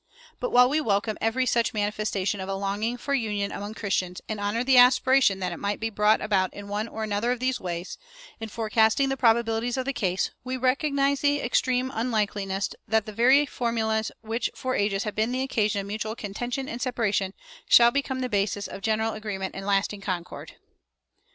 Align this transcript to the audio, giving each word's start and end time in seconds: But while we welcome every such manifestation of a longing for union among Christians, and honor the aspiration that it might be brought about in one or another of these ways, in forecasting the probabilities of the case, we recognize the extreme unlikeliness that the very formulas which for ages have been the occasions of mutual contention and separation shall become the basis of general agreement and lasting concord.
But 0.39 0.49
while 0.49 0.67
we 0.67 0.81
welcome 0.81 1.15
every 1.21 1.45
such 1.45 1.75
manifestation 1.75 2.41
of 2.41 2.49
a 2.49 2.55
longing 2.55 2.97
for 2.97 3.13
union 3.13 3.51
among 3.51 3.75
Christians, 3.75 4.19
and 4.27 4.39
honor 4.39 4.63
the 4.63 4.79
aspiration 4.79 5.37
that 5.41 5.51
it 5.51 5.59
might 5.59 5.79
be 5.79 5.91
brought 5.91 6.21
about 6.21 6.51
in 6.55 6.67
one 6.67 6.87
or 6.87 7.03
another 7.03 7.31
of 7.31 7.39
these 7.39 7.59
ways, 7.59 7.99
in 8.39 8.49
forecasting 8.49 9.09
the 9.09 9.15
probabilities 9.15 9.77
of 9.77 9.85
the 9.85 9.93
case, 9.93 10.31
we 10.43 10.57
recognize 10.57 11.19
the 11.19 11.39
extreme 11.41 11.91
unlikeliness 11.93 12.69
that 12.87 13.05
the 13.05 13.13
very 13.13 13.45
formulas 13.45 14.11
which 14.21 14.49
for 14.55 14.73
ages 14.73 15.03
have 15.03 15.13
been 15.13 15.31
the 15.31 15.43
occasions 15.43 15.81
of 15.81 15.85
mutual 15.85 16.15
contention 16.15 16.67
and 16.67 16.81
separation 16.81 17.35
shall 17.69 17.91
become 17.91 18.21
the 18.21 18.27
basis 18.27 18.65
of 18.65 18.81
general 18.81 19.13
agreement 19.13 19.53
and 19.53 19.67
lasting 19.67 20.01
concord. 20.01 20.55